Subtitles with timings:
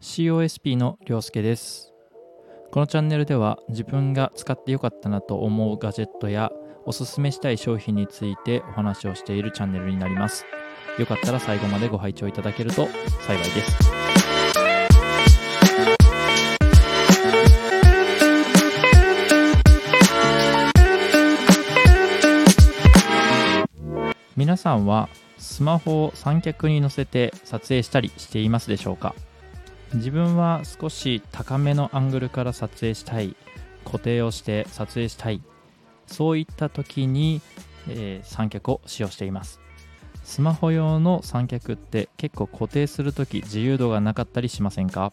[0.00, 1.92] COSP のりょうすけです。
[2.70, 6.50] このチャンネルでは自分が使ってよかったなと思うガジェットや
[6.84, 10.44] おすすめしたい商品についてお話をしているチャンネルになります。
[10.98, 12.88] よかったら最後までご拝聴いただけると
[13.26, 13.78] 幸いです。
[24.36, 25.08] 皆さんは
[25.38, 29.14] スマホを三脚に乗せて撮影したりしていますでしょうか？
[29.96, 33.34] 自分は少し高めのアングルから撮影したい
[33.84, 35.42] 固定をして撮影したい。
[36.06, 37.40] そういった時に、
[37.88, 39.60] えー三脚を使用しています。
[40.22, 45.12] スマホ用の三脚って結構固定する時自由度がなかったりしませんか？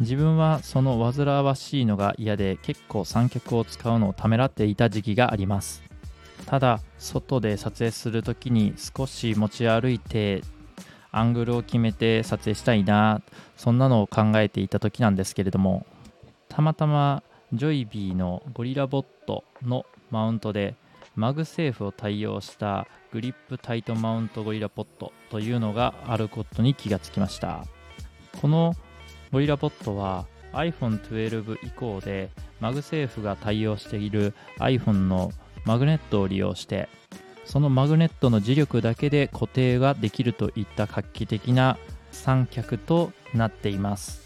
[0.00, 5.82] 自分はその煩わしいのが嫌で結構三脚を使うのをためらっていた時期があります。
[6.46, 10.42] ただ外で撮影する時に少し持ち歩いて
[11.16, 13.22] アングルを決めて撮影したいな
[13.56, 15.86] そんなのを考えていた時なんですけれども
[16.48, 20.74] たまたま JOBY のゴリラポッドのマウントで
[21.16, 27.64] MagSafe を対応した GripTight マウントゴリラポッドというのがあることに気がつきました。
[28.40, 28.74] この
[29.30, 35.32] ゴリラポッドは iPhone12 以降でMagSafe が対応している iPhone の
[35.64, 36.88] マグネットを利用して
[37.44, 41.78] そのマグネットの磁力だけで固定ができるといった画期的な
[42.10, 44.22] 三脚となっています。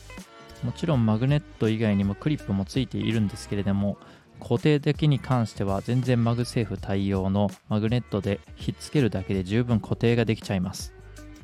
[0.62, 3.96] もちろんマグネット以外にもクリップもついているんですけれども
[4.40, 10.94] 固定だけに関しては全然 MagSafe 対応のマグネットでひっつけるだけで十分固定ができちゃいます。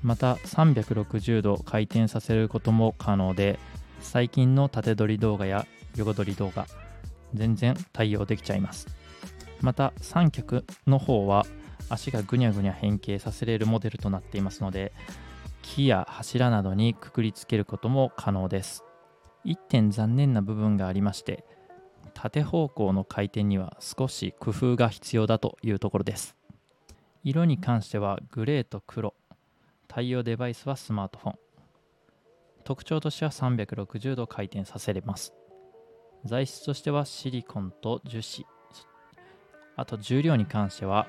[0.02, 3.58] また360度回転させることも可能で
[4.00, 5.66] 最近の縦撮り動画や
[5.96, 6.66] 横撮り動画
[7.32, 8.86] 全然対応できちゃいます。
[9.60, 11.46] また三脚の方は
[11.88, 14.92] 足がぐにゃぐにゃ変形させれるモデルとなっていますので
[15.62, 18.84] 木や柱などにくくりつけることも可能です。
[19.44, 21.44] 1点残念な部分がありまして
[22.14, 26.36] 縦方向の回転には少し工夫が必要だというところです。
[27.22, 29.14] 色に関してはグレーと黒。
[29.88, 31.34] 対応デバイスはスマートフォン。
[32.64, 35.34] 特徴としては360度回転させれます。
[36.24, 38.46] 材質としてはシリコンと樹脂。
[39.76, 41.06] あと重量に関しては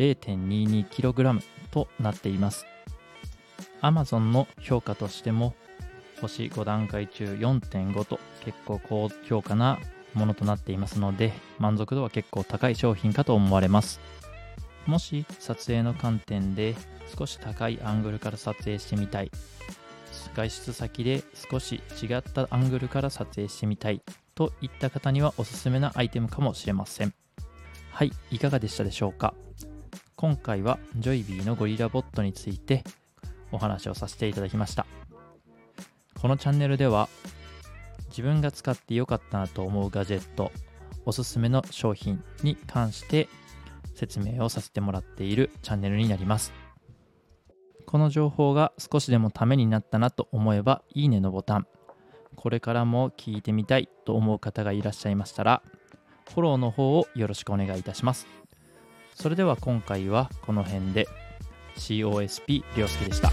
[0.00, 2.64] 0.22kg となっています。
[3.82, 5.54] Amazon の評価としても
[6.22, 9.78] 星5段階中4.5と結構高評価な
[10.14, 14.00] ものとなっていますので満足度は結構高い商品かと思われます。
[14.86, 16.74] もし撮影の観点で
[17.16, 19.30] 少し高いアングルから撮影してみたい。
[20.34, 24.00] 外出先で少し違ったアングルから撮影してみたい。
[24.34, 27.12] といった方にはおすすめなアイテムかもしれません。
[27.92, 29.34] はいいかがでしたでしょうか？
[30.20, 32.84] 今回はジョイビーのゴリラボットについて
[33.52, 34.86] お話をさせていただきました。
[36.20, 37.08] このチャンネルでは
[38.10, 40.52] 自分が使ってよかったなと思うガジェット
[41.06, 43.30] おすすめの商品に関して
[43.94, 46.52] 説明をさせてもらっているチャンネルになります。
[47.86, 51.66] この情報が少しでもためになったなと思えばいいねのボタン
[52.36, 55.62] これからも聞いてみたいと思う方がいらっしゃいましたら
[56.28, 58.26] フォローの方をよろしくお願いいたします。
[59.20, 61.06] それでは今回はこの辺で
[61.76, 63.30] COSP りょうすけでした。